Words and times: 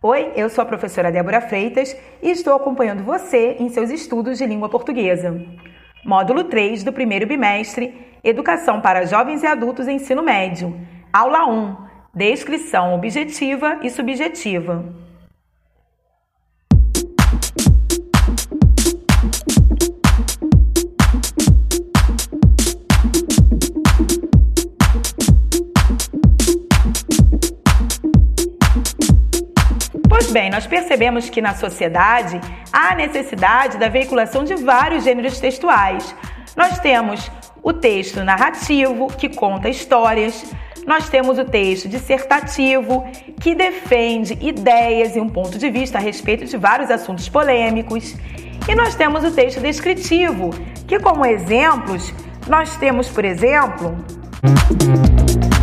Oi, 0.00 0.30
eu 0.36 0.48
sou 0.48 0.62
a 0.62 0.64
professora 0.64 1.10
Débora 1.10 1.40
Freitas 1.40 1.96
e 2.22 2.30
estou 2.30 2.54
acompanhando 2.54 3.02
você 3.02 3.56
em 3.58 3.68
seus 3.68 3.90
estudos 3.90 4.38
de 4.38 4.46
língua 4.46 4.68
portuguesa. 4.68 5.44
Módulo 6.04 6.44
3 6.44 6.84
do 6.84 6.92
primeiro 6.92 7.26
bimestre, 7.26 8.06
Educação 8.22 8.80
para 8.80 9.06
Jovens 9.06 9.42
e 9.42 9.46
Adultos 9.48 9.88
Ensino 9.88 10.22
Médio. 10.22 10.80
Aula 11.12 11.48
1, 11.48 11.76
Descrição 12.14 12.94
objetiva 12.94 13.80
e 13.82 13.90
subjetiva. 13.90 14.84
Bem, 30.26 30.50
nós 30.50 30.66
percebemos 30.66 31.30
que 31.30 31.40
na 31.40 31.54
sociedade 31.54 32.40
há 32.72 32.94
necessidade 32.94 33.78
da 33.78 33.88
veiculação 33.88 34.44
de 34.44 34.56
vários 34.56 35.04
gêneros 35.04 35.38
textuais. 35.38 36.14
Nós 36.56 36.78
temos 36.80 37.30
o 37.62 37.72
texto 37.72 38.22
narrativo, 38.24 39.06
que 39.08 39.28
conta 39.28 39.68
histórias, 39.68 40.44
nós 40.86 41.08
temos 41.08 41.38
o 41.38 41.44
texto 41.44 41.88
dissertativo, 41.88 43.06
que 43.40 43.54
defende 43.54 44.38
ideias 44.40 45.14
e 45.14 45.20
um 45.20 45.28
ponto 45.28 45.58
de 45.58 45.70
vista 45.70 45.98
a 45.98 46.00
respeito 46.00 46.46
de 46.46 46.56
vários 46.56 46.90
assuntos 46.90 47.28
polêmicos, 47.28 48.16
e 48.68 48.74
nós 48.74 48.94
temos 48.94 49.22
o 49.24 49.30
texto 49.30 49.60
descritivo, 49.60 50.50
que, 50.86 50.98
como 50.98 51.24
exemplos, 51.24 52.12
nós 52.48 52.76
temos, 52.76 53.08
por 53.08 53.24
exemplo, 53.24 53.96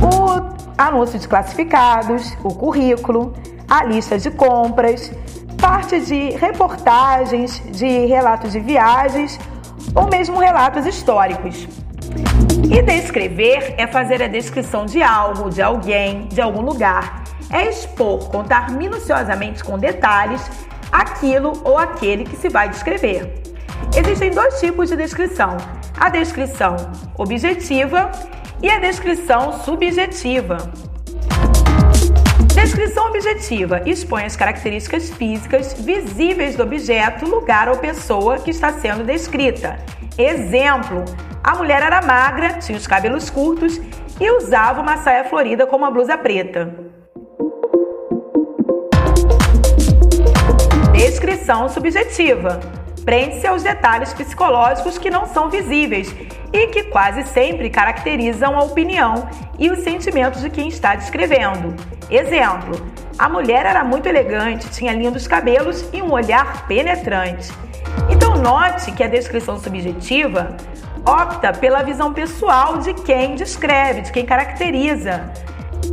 o 0.00 0.54
anúncio 0.76 1.18
de 1.18 1.26
classificados, 1.26 2.36
o 2.44 2.54
currículo, 2.54 3.34
a 3.68 3.84
lista 3.84 4.18
de 4.18 4.30
compras, 4.30 5.12
parte 5.60 6.00
de 6.00 6.30
reportagens, 6.30 7.62
de 7.70 8.06
relatos 8.06 8.52
de 8.52 8.60
viagens 8.60 9.38
ou 9.94 10.08
mesmo 10.08 10.38
relatos 10.38 10.86
históricos. 10.86 11.66
E 12.70 12.82
descrever 12.82 13.74
é 13.76 13.86
fazer 13.86 14.22
a 14.22 14.26
descrição 14.26 14.86
de 14.86 15.02
algo, 15.02 15.50
de 15.50 15.62
alguém, 15.62 16.26
de 16.28 16.40
algum 16.40 16.62
lugar. 16.62 17.24
É 17.50 17.68
expor, 17.68 18.30
contar 18.30 18.70
minuciosamente 18.70 19.62
com 19.62 19.78
detalhes 19.78 20.42
aquilo 20.90 21.52
ou 21.64 21.76
aquele 21.76 22.24
que 22.24 22.36
se 22.36 22.48
vai 22.48 22.68
descrever. 22.68 23.42
Existem 23.96 24.30
dois 24.30 24.60
tipos 24.60 24.88
de 24.88 24.96
descrição: 24.96 25.56
a 25.98 26.08
descrição 26.08 26.76
objetiva 27.16 28.10
e 28.62 28.70
a 28.70 28.78
descrição 28.78 29.52
subjetiva. 29.60 30.56
Descrição 32.64 33.08
objetiva 33.08 33.82
expõe 33.84 34.24
as 34.24 34.36
características 34.36 35.10
físicas 35.10 35.74
visíveis 35.74 36.56
do 36.56 36.62
objeto, 36.62 37.28
lugar 37.28 37.68
ou 37.68 37.76
pessoa 37.76 38.38
que 38.38 38.50
está 38.50 38.72
sendo 38.72 39.04
descrita. 39.04 39.78
Exemplo: 40.16 41.04
a 41.42 41.54
mulher 41.56 41.82
era 41.82 42.00
magra, 42.00 42.54
tinha 42.54 42.78
os 42.78 42.86
cabelos 42.86 43.28
curtos 43.28 43.78
e 44.18 44.30
usava 44.30 44.80
uma 44.80 44.96
saia 44.96 45.24
florida 45.24 45.66
com 45.66 45.76
uma 45.76 45.90
blusa 45.90 46.16
preta. 46.16 46.74
Descrição 50.96 51.68
subjetiva 51.68 52.60
prende-se 53.04 53.46
aos 53.46 53.62
detalhes 53.62 54.14
psicológicos 54.14 54.96
que 54.96 55.10
não 55.10 55.26
são 55.26 55.50
visíveis 55.50 56.16
e 56.50 56.66
que 56.68 56.84
quase 56.84 57.24
sempre 57.24 57.68
caracterizam 57.68 58.58
a 58.58 58.64
opinião 58.64 59.28
e 59.58 59.70
os 59.70 59.80
sentimentos 59.80 60.40
de 60.40 60.48
quem 60.48 60.68
está 60.68 60.94
descrevendo. 60.94 61.74
Exemplo: 62.10 62.74
a 63.18 63.28
mulher 63.28 63.66
era 63.66 63.84
muito 63.84 64.06
elegante, 64.06 64.68
tinha 64.70 64.92
lindos 64.92 65.26
cabelos 65.26 65.88
e 65.92 66.02
um 66.02 66.12
olhar 66.12 66.66
penetrante. 66.66 67.52
Então, 68.10 68.36
note 68.36 68.92
que 68.92 69.02
a 69.02 69.08
descrição 69.08 69.58
subjetiva 69.58 70.56
opta 71.06 71.52
pela 71.52 71.82
visão 71.82 72.12
pessoal 72.12 72.78
de 72.78 72.94
quem 72.94 73.34
descreve, 73.34 74.02
de 74.02 74.12
quem 74.12 74.24
caracteriza. 74.24 75.30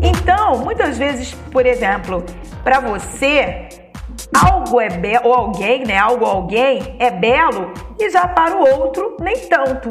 Então, 0.01 0.59
muitas 0.59 0.97
vezes, 0.97 1.33
por 1.51 1.65
exemplo, 1.65 2.23
para 2.63 2.79
você, 2.79 3.67
algo 4.33 4.79
é 4.79 4.89
belo, 4.89 5.27
ou 5.27 5.33
alguém, 5.33 5.85
né? 5.85 5.97
Algo 5.97 6.25
ou 6.25 6.31
alguém 6.31 6.95
é 6.97 7.11
belo 7.11 7.71
e 7.99 8.09
já 8.09 8.27
para 8.27 8.55
o 8.55 8.79
outro 8.79 9.17
nem 9.19 9.37
tanto. 9.47 9.89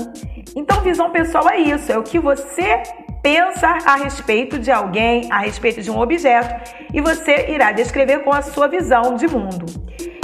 Então, 0.57 0.81
visão 0.81 1.11
pessoal 1.11 1.49
é 1.49 1.59
isso, 1.59 1.93
é 1.93 1.99
o 1.99 2.03
que 2.03 2.19
você 2.19 2.83
pensa 3.23 3.79
a 3.85 3.97
respeito 3.97 4.59
de 4.59 4.71
alguém, 4.71 5.31
a 5.31 5.39
respeito 5.39 5.83
de 5.83 5.91
um 5.91 5.99
objeto, 5.99 6.71
e 6.93 7.01
você 7.01 7.51
irá 7.51 7.73
descrever 7.73 8.21
com 8.21 8.33
a 8.33 8.43
sua 8.43 8.69
visão 8.69 9.15
de 9.15 9.29
mundo. 9.29 9.67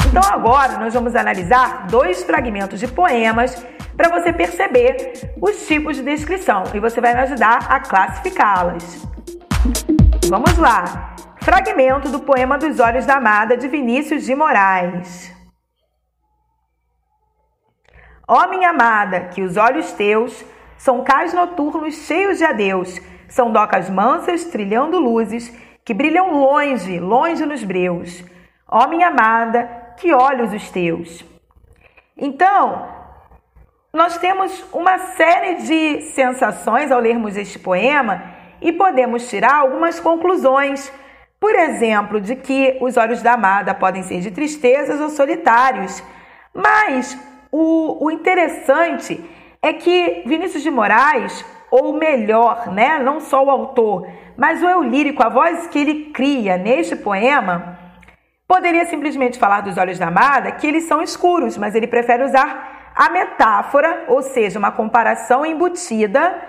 Então, 0.09 0.23
agora 0.33 0.79
nós 0.79 0.95
vamos 0.95 1.15
analisar 1.15 1.87
dois 1.89 2.23
fragmentos 2.23 2.81
de 2.81 2.89
poemas 2.89 3.67
para 3.97 4.09
você 4.09 4.33
perceber 4.33 5.13
os 5.41 5.67
tipos 5.67 5.97
de 5.97 6.03
descrição 6.03 6.65
e 6.75 6.81
você 6.81 7.01
vai 7.01 7.15
me 7.15 7.21
ajudar 7.21 7.67
a 7.69 7.81
classificá-las. 7.81 9.07
Vamos 10.29 10.57
lá! 10.59 11.15
Fragmento 11.41 12.09
do 12.09 12.21
poema 12.21 12.59
dos 12.59 12.81
Olhos 12.81 13.07
da 13.07 13.17
Amada 13.17 13.57
de 13.57 13.69
Vinícius 13.69 14.25
de 14.25 14.35
Moraes. 14.35 15.33
Ó 18.27 18.49
minha 18.49 18.71
amada, 18.71 19.29
que 19.29 19.43
os 19.43 19.57
olhos 19.57 19.93
teus 19.93 20.45
são 20.79 21.03
cais 21.03 21.33
noturnos 21.33 21.95
cheios 22.07 22.39
de 22.39 22.45
adeus, 22.45 23.01
são 23.29 23.51
docas 23.53 23.91
mansas 23.91 24.45
trilhando 24.45 24.99
luzes 24.99 25.53
que 25.85 25.95
brilham 25.95 26.33
longe, 26.33 26.99
longe 26.99 27.45
nos 27.47 27.63
breus. 27.63 28.25
Ó 28.69 28.87
minha 28.89 29.09
amada, 29.09 29.69
que 29.97 30.13
olhos 30.13 30.53
os 30.53 30.71
teus. 30.71 31.25
Então, 32.17 32.89
nós 33.93 34.19
temos 34.19 34.65
uma 34.73 34.99
série 34.99 35.57
de 35.63 36.03
sensações 36.13 36.91
ao 36.91 37.01
lermos 37.01 37.37
este 37.37 37.59
poema 37.59 38.23
e 38.61 38.73
podemos 38.73 39.29
tirar 39.29 39.55
algumas 39.55 40.01
conclusões 40.01 40.93
por 41.39 41.55
exemplo, 41.55 42.21
de 42.21 42.35
que 42.35 42.79
os 42.81 42.97
olhos 42.97 43.23
da 43.23 43.35
amada 43.35 43.75
podem 43.75 44.03
ser 44.03 44.21
de 44.21 44.31
tristezas 44.31 45.01
ou 45.01 45.11
solitários. 45.11 46.03
Mas 46.53 47.17
o, 47.53 48.05
o 48.05 48.11
interessante 48.11 49.23
é 49.67 49.73
que 49.73 50.23
Vinícius 50.27 50.63
de 50.63 50.71
Moraes, 50.71 51.45
ou 51.71 51.95
melhor, 51.95 52.73
né, 52.73 52.99
não 52.99 53.21
só 53.21 53.45
o 53.45 53.51
autor, 53.51 54.07
mas 54.37 54.63
o 54.63 54.67
eu 54.67 54.83
lírico, 54.83 55.23
a 55.23 55.29
voz 55.29 55.67
que 55.67 55.79
ele 55.79 56.11
cria 56.13 56.57
neste 56.57 56.95
poema, 56.95 57.79
poderia 58.47 58.87
simplesmente 58.87 59.39
falar 59.39 59.63
dos 59.63 59.77
olhos 59.77 59.99
da 59.99 60.09
amada 60.09 60.53
que 60.53 60.67
eles 60.67 60.85
são 60.85 61.03
escuros, 61.03 61.57
mas 61.57 61.75
ele 61.75 61.87
prefere 61.87 62.25
usar 62.25 62.93
a 62.95 63.11
metáfora, 63.11 64.05
ou 64.09 64.23
seja, 64.23 64.59
uma 64.59 64.73
comparação 64.73 65.45
embutida 65.45 66.43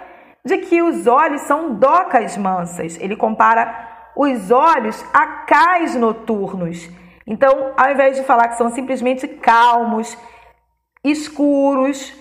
de 0.46 0.60
que 0.60 0.82
os 0.82 1.08
olhos 1.08 1.42
são 1.42 1.74
docas 1.76 2.38
mansas. 2.38 2.98
Ele 3.02 3.16
compara 3.16 4.12
os 4.16 4.50
olhos 4.50 5.04
a 5.14 5.28
cais 5.46 5.96
noturnos. 5.96 6.90
Então, 7.26 7.74
ao 7.76 7.92
invés 7.92 8.16
de 8.16 8.24
falar 8.24 8.48
que 8.48 8.58
são 8.58 8.70
simplesmente 8.70 9.28
calmos, 9.28 10.18
escuros, 11.04 12.14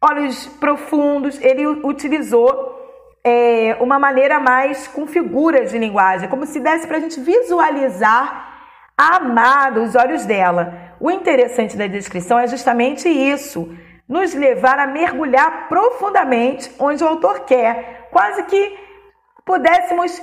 olhos 0.00 0.46
profundos, 0.46 1.40
ele 1.40 1.66
utilizou 1.66 2.76
é, 3.24 3.76
uma 3.80 3.98
maneira 3.98 4.38
mais 4.38 4.86
com 4.86 5.06
figuras 5.06 5.70
de 5.70 5.78
linguagem, 5.78 6.28
como 6.28 6.46
se 6.46 6.60
desse 6.60 6.86
para 6.86 6.98
a 6.98 7.00
gente 7.00 7.20
visualizar 7.20 8.48
a 8.96 9.16
amada, 9.16 9.80
os 9.80 9.94
olhos 9.94 10.24
dela. 10.24 10.94
O 11.00 11.10
interessante 11.10 11.76
da 11.76 11.86
descrição 11.86 12.38
é 12.38 12.46
justamente 12.46 13.08
isso, 13.08 13.72
nos 14.08 14.34
levar 14.34 14.78
a 14.78 14.86
mergulhar 14.86 15.68
profundamente 15.68 16.70
onde 16.78 17.04
o 17.04 17.08
autor 17.08 17.40
quer, 17.40 18.08
quase 18.10 18.42
que 18.44 18.78
pudéssemos 19.44 20.22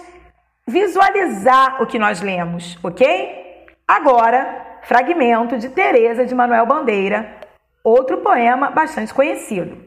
visualizar 0.68 1.82
o 1.82 1.86
que 1.86 2.00
nós 2.00 2.22
lemos, 2.22 2.78
ok? 2.84 3.68
Agora, 3.88 4.80
fragmento 4.82 5.58
de 5.58 5.70
Teresa 5.70 6.26
de 6.26 6.34
Manuel 6.34 6.66
Bandeira, 6.66 7.45
outro 7.86 8.18
poema 8.18 8.72
bastante 8.72 9.14
conhecido. 9.14 9.78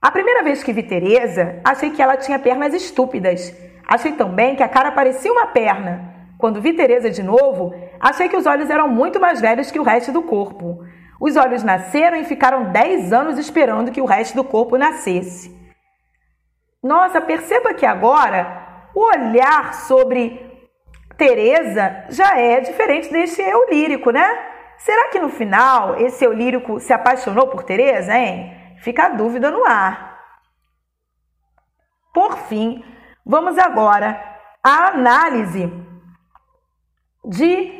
A 0.00 0.10
primeira 0.10 0.44
vez 0.44 0.62
que 0.62 0.72
vi 0.72 0.82
Teresa, 0.82 1.60
achei 1.64 1.90
que 1.90 2.02
ela 2.02 2.16
tinha 2.16 2.38
pernas 2.38 2.74
estúpidas. 2.74 3.52
Achei 3.86 4.12
também 4.12 4.54
que 4.54 4.62
a 4.62 4.68
cara 4.68 4.92
parecia 4.92 5.32
uma 5.32 5.46
perna. 5.46 6.14
Quando 6.38 6.60
vi 6.60 6.74
Teresa 6.74 7.10
de 7.10 7.22
novo, 7.22 7.74
achei 7.98 8.28
que 8.28 8.36
os 8.36 8.46
olhos 8.46 8.70
eram 8.70 8.86
muito 8.86 9.18
mais 9.18 9.40
velhos 9.40 9.70
que 9.70 9.80
o 9.80 9.82
resto 9.82 10.12
do 10.12 10.22
corpo. 10.22 10.84
Os 11.20 11.34
olhos 11.36 11.64
nasceram 11.64 12.16
e 12.18 12.24
ficaram 12.24 12.70
10 12.70 13.12
anos 13.12 13.38
esperando 13.38 13.90
que 13.90 14.00
o 14.00 14.04
resto 14.04 14.36
do 14.36 14.44
corpo 14.44 14.76
nascesse. 14.76 15.56
Nossa, 16.80 17.20
perceba 17.20 17.74
que 17.74 17.84
agora 17.84 18.90
o 18.94 19.00
olhar 19.00 19.74
sobre 19.74 20.46
Teresa 21.16 22.04
já 22.08 22.38
é 22.38 22.60
diferente 22.60 23.10
desse 23.10 23.42
eu 23.42 23.68
lírico, 23.68 24.12
né? 24.12 24.57
Será 24.78 25.08
que 25.10 25.20
no 25.20 25.28
final 25.28 25.96
esse 25.96 26.24
eu 26.24 26.32
lírico 26.32 26.80
se 26.80 26.92
apaixonou 26.92 27.48
por 27.48 27.64
Teresa, 27.64 28.16
hein? 28.16 28.56
Fica 28.78 29.06
a 29.06 29.08
dúvida 29.10 29.50
no 29.50 29.64
ar. 29.64 30.18
Por 32.14 32.36
fim, 32.48 32.82
vamos 33.24 33.58
agora 33.58 34.20
à 34.62 34.88
análise 34.88 35.72
de 37.24 37.78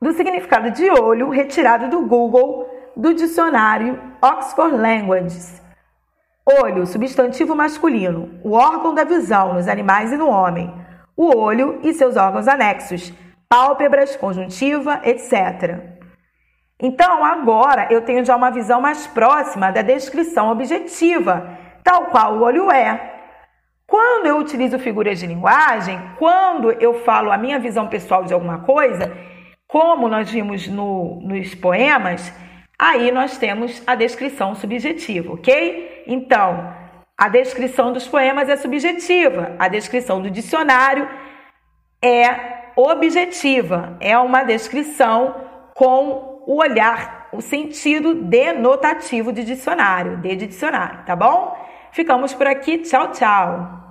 do 0.00 0.12
significado 0.12 0.70
de 0.70 0.90
olho 0.90 1.30
retirado 1.30 1.88
do 1.88 2.06
Google 2.06 2.68
do 2.94 3.14
dicionário 3.14 3.98
Oxford 4.20 4.76
Languages. 4.76 5.62
Olho, 6.62 6.86
substantivo 6.86 7.56
masculino, 7.56 8.38
o 8.44 8.52
órgão 8.52 8.94
da 8.94 9.04
visão 9.04 9.54
nos 9.54 9.66
animais 9.66 10.12
e 10.12 10.16
no 10.16 10.28
homem. 10.28 10.72
O 11.16 11.34
olho 11.34 11.80
e 11.82 11.94
seus 11.94 12.16
órgãos 12.16 12.46
anexos, 12.46 13.14
pálpebras, 13.48 14.14
conjuntiva, 14.16 15.00
etc. 15.04 15.93
Então, 16.86 17.24
agora 17.24 17.88
eu 17.90 18.02
tenho 18.02 18.22
já 18.22 18.36
uma 18.36 18.50
visão 18.50 18.78
mais 18.78 19.06
próxima 19.06 19.72
da 19.72 19.80
descrição 19.80 20.50
objetiva, 20.50 21.58
tal 21.82 22.08
qual 22.10 22.34
o 22.34 22.42
olho 22.42 22.70
é. 22.70 23.10
Quando 23.86 24.26
eu 24.26 24.36
utilizo 24.36 24.78
figuras 24.78 25.18
de 25.18 25.26
linguagem, 25.26 25.98
quando 26.18 26.70
eu 26.72 26.92
falo 27.02 27.32
a 27.32 27.38
minha 27.38 27.58
visão 27.58 27.88
pessoal 27.88 28.24
de 28.24 28.34
alguma 28.34 28.58
coisa, 28.58 29.16
como 29.66 30.10
nós 30.10 30.30
vimos 30.30 30.68
no, 30.68 31.22
nos 31.22 31.54
poemas, 31.54 32.30
aí 32.78 33.10
nós 33.10 33.38
temos 33.38 33.82
a 33.86 33.94
descrição 33.94 34.54
subjetiva, 34.54 35.32
ok? 35.32 36.04
Então, 36.06 36.70
a 37.16 37.30
descrição 37.30 37.94
dos 37.94 38.06
poemas 38.06 38.50
é 38.50 38.56
subjetiva, 38.56 39.56
a 39.58 39.68
descrição 39.68 40.20
do 40.20 40.30
dicionário 40.30 41.08
é 42.02 42.72
objetiva, 42.76 43.96
é 44.00 44.18
uma 44.18 44.42
descrição 44.42 45.34
com 45.74 46.33
o 46.46 46.56
olhar, 46.56 47.28
o 47.32 47.40
sentido 47.40 48.14
denotativo 48.14 49.32
de 49.32 49.44
dicionário, 49.44 50.18
de 50.18 50.36
dicionário, 50.36 51.04
tá 51.04 51.16
bom? 51.16 51.56
Ficamos 51.92 52.34
por 52.34 52.46
aqui, 52.46 52.78
tchau, 52.78 53.10
tchau! 53.12 53.83